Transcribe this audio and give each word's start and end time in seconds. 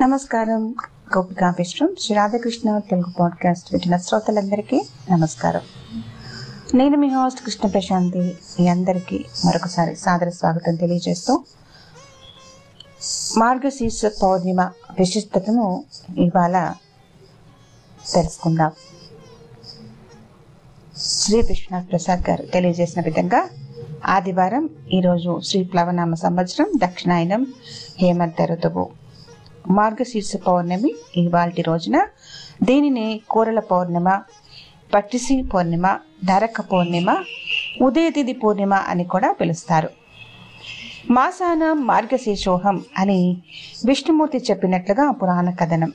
నమస్కారం. 0.00 0.74
గోపికా 1.16 1.54
విశ్వం 1.58 1.96
శ్రీ 2.00 2.16
రాధాకృష్ణ 2.16 2.78
తెలుగు 2.78 3.12
పాడ్కాస్ట్ 3.20 3.68
వింటున్న 3.72 3.96
శ్రోతలందరికీ 3.96 4.86
నమస్కారం. 5.10 5.60
నేను 6.74 6.96
మీ 6.96 7.08
హోస్ట్ 7.08 7.44
కృష్ణ 7.44 7.68
ప్రశాంతి. 7.68 8.38
మీ 8.60 8.68
అందరికీ 8.68 9.24
మరొకసారి 9.44 9.96
సాదర 9.96 10.28
స్వాగతం 10.28 10.74
తెలియజేస్తూ 10.74 11.44
మార్గశీర్ష 13.36 14.06
పౌర్ణిమ 14.22 14.60
విశిష్టతను 14.98 15.84
ఇవాళ 16.16 16.74
తెలుసుకుందాం. 18.14 18.70
శ్రీ 20.96 21.40
విశ్వనాథ్ 21.40 21.90
ప్రసాద్ 21.90 22.30
గారు 22.30 22.42
తెలియజేసిన 22.42 23.02
విధంగా 23.02 23.48
ఆదివారం 24.06 24.70
ఈరోజు 24.92 25.40
శ్రీ 25.40 25.64
ప్లవనామ 25.64 26.14
సంవత్సరం 26.14 26.72
దక్షిణాయనం 26.84 27.46
హేమంత 27.98 28.42
ఋతువు. 28.42 29.05
మార్గశీర్ష 29.70 30.36
పౌర్ణమి 30.36 30.94
ఇవాళ 31.16 31.50
రోజున 31.66 32.06
దీనిని 32.62 33.20
కూరల 33.30 33.58
పౌర్ణిమ 33.58 34.20
పట్టిసి 34.94 35.42
పౌర్ణిమ 35.42 35.86
నరక 36.24 36.60
పౌర్ణిమ 36.60 37.16
ఉదయతిథి 37.82 38.32
పూర్ణిమ 38.32 38.74
అని 38.74 39.04
కూడా 39.04 39.32
పిలుస్తారు. 39.32 39.88
మాసాన 41.10 41.72
మార్గశీర్షోహం 41.72 42.84
అని 42.98 43.42
విష్ణుమూర్తి 43.86 44.38
చెప్పినట్లుగా 44.38 45.10
పురాణ 45.10 45.50
కథనం. 45.50 45.92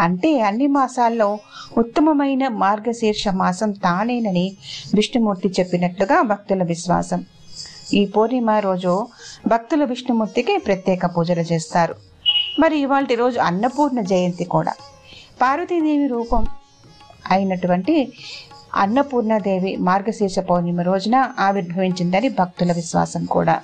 అంటే 0.00 0.40
అన్ని 0.40 0.66
మాసాల్లో 0.66 1.38
ఉత్తమమైన 1.78 2.48
మార్గశీర్ష 2.48 3.28
మాసం 3.28 3.72
తానేనని 3.72 4.56
విష్ణుమూర్తి 4.94 5.54
చెప్పినట్లుగా 5.60 6.22
భక్తుల 6.22 6.62
విశ్వాసం. 6.62 7.24
ఈ 7.94 8.06
పూర్ణిమ 8.06 8.50
రోజు 8.50 9.06
భక్తుల 9.46 9.84
విష్ణుమూర్తికి 9.84 10.58
ప్రత్యేక 10.58 11.06
పూజలు 11.16 11.40
చేస్తారు. 11.40 12.13
మరి 12.58 12.78
ఇవాళ 12.78 13.04
రోజు 13.14 13.38
అన్నపూర్ణ 13.38 14.00
జయంతి 14.00 14.44
కూడా. 14.44 14.74
పార్వతీదేవి 15.40 16.06
రూపం 16.06 16.46
అయినటువంటి 17.30 18.12
అన్నపూర్ణాదేవి 18.74 19.76
మార్గశీర్ష 19.76 20.38
పౌర్ణిమ 20.38 20.80
రోజున 20.80 21.34
ఆవిర్భవించిందని 21.38 22.28
భక్తుల 22.28 22.72
విశ్వాసం 22.72 23.24
కూడా. 23.24 23.60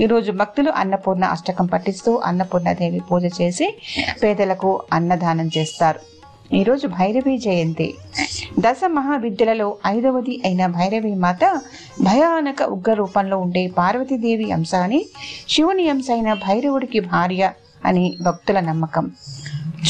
ఈరోజు 0.00 0.32
భక్తులు 0.32 0.70
అన్నపూర్ణ 0.70 1.24
అష్టకం 1.24 1.66
పఠిస్తూ 1.66 2.16
అన్నపూర్ణాదేవి 2.16 3.00
పూజ 3.00 3.24
చేసి 3.40 3.74
పేదలకు 4.22 4.82
అన్నదానం 4.92 5.50
చేస్తారు. 5.58 6.00
ఈరోజు 6.54 6.86
భైరవి 6.86 7.38
జయంతి. 7.38 7.94
దశ 8.60 8.80
మహావిద్యలలో 8.86 9.76
ఐదవది 9.86 10.42
అయిన 10.44 10.66
భైరవి 10.66 11.14
మాత 11.14 11.60
భయానక 12.02 12.62
ఉగ్ర 12.62 12.92
రూపంలో 12.92 13.38
ఉండే 13.38 13.66
పార్వతీదేవి 13.66 14.52
అంశాన్ని 14.52 15.06
శివుని 15.48 15.88
అంశ 15.88 16.10
అయిన 16.10 16.32
భైరవుడికి 16.32 17.00
భార్య 17.00 17.52
అని 17.84 18.16
భక్తుల 18.22 18.60
నమ్మకం. 18.60 19.10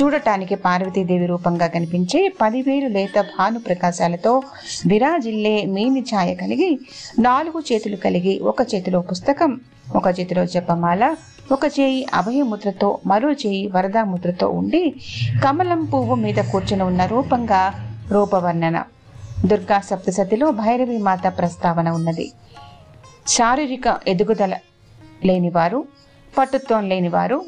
చూడటానికి 0.03 0.55
పార్వతీదేవి 0.55 1.27
రూపంగా 1.27 1.67
కనిపించే 1.67 2.33
పదివేలు 2.43 2.89
లేత 2.89 3.21
భాను 3.21 3.61
ప్రకాశాలతో 3.61 4.43
విరాజిల్లే 4.87 5.67
మేని 5.67 6.01
ఛాయ 6.01 6.35
కలిగి 6.35 6.81
నాలుగు 7.19 7.63
చేతులు 7.73 7.97
కలిగి 7.97 8.39
ఒక 8.39 8.57
చేతిలో 8.75 9.01
పుస్తకం 9.01 9.61
ఒక 9.97 10.21
చేతిలో 10.21 10.47
జపమాల 10.47 11.17
ఒక 11.53 11.65
చేయి 11.81 12.07
అభయముద్రతో 12.15 12.99
మరో 13.07 13.33
చేయి 13.33 13.67
వరదాముద్రతో 13.67 14.49
ఉండి 14.49 14.95
కమలం 15.45 15.85
పువ్వు 15.85 16.15
మీద 16.15 16.35
కూర్చుని 16.35 16.83
ఉన్న 16.83 17.07
రూపంగా 17.07 17.75
రూపవర్ణన. 18.09 18.83
దుర్గా 19.47 19.81
సప్తసతిలో 19.81 20.51
భైరవి 20.51 20.99
మాత 20.99 21.39
ప్రస్తావన 21.39 21.89
ఉన్నది. 21.89 22.33
శారీరక 23.27 23.99
ఎదుగుదల 24.09 24.57
లేనివారు 25.25 25.85
పట్టుత్వం 26.39 26.89
లేనివారు 26.89 27.45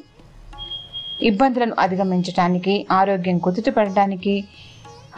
ఇబ్బందులను 1.22 1.76
అధిగమించడానికి 1.78 2.86
ఆరోగ్యం 2.92 3.38
కుదుటపడడానికి 3.38 4.44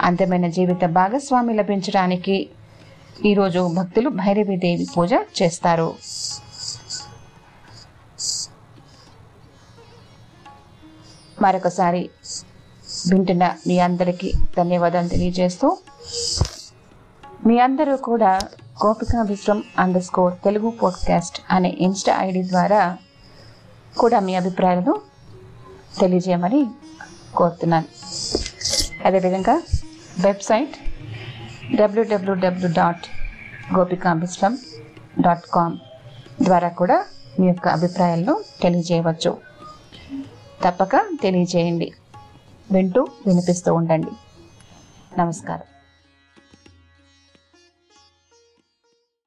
అందమైన 0.01 0.48
జీవిత 0.48 0.87
భాగస్వామి 0.87 1.55
లభించడానికి 1.55 2.48
ఈరోజు 3.25 3.71
భక్తులు 3.75 4.09
భైరవీదేవి 4.09 4.87
పూజ 4.97 5.12
చేస్తారు. 5.12 5.94
మరొకసారి 11.43 12.10
వింటున్న 13.12 13.55
మీ 13.66 13.78
అందరికీ 13.78 14.33
ధన్యవాదాలు 14.59 15.09
తెలియజేస్తూ 15.09 15.77
మీ 17.47 17.59
అందరూ 17.59 17.97
కూడా 17.97 18.41
Gopika 18.87 19.22
Vishwam 19.22 19.62
under 19.78 20.03
score 20.03 20.34
Telugu 20.44 20.71
podcast 20.71 21.41
అనే 21.50 21.77
ఇన్స్టా 21.78 22.16
ఐడి 22.19 22.43
ద్వారా 22.49 22.97
కూడా 23.99 24.21
మీ 24.21 24.34
అభిప్రాయాలను 24.34 25.09
తెలియజేయమని 25.99 26.67
కోరుతున్నాను. 27.37 27.87
అదేవిధంగా 29.06 29.62
website 30.21 30.77
W W W 31.77 32.69
dot 32.73 33.06
గోపికాంబిస్లం 33.75 34.59
dot 35.21 35.45
com 35.55 35.78
ద్వారా 36.43 36.69
కూడా 36.69 37.06
మీ 37.41 37.47
యొక్క 37.47 37.69
అభిప్రాయాలను 37.69 38.45
తెలియజేయవచ్చు. 38.62 39.39
తప్పక 40.65 40.91
తెలియజేయండి. 41.23 41.93
వింటూ 42.72 43.07
వినిపిస్తూ 43.27 43.75
ఉండండి. 43.75 44.11
నమస్కారం. 45.21 45.79